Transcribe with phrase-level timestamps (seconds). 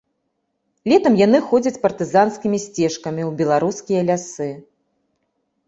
[0.93, 4.51] Летам яны ходзяць партызанскімі сцежкамі ў беларускія лясы.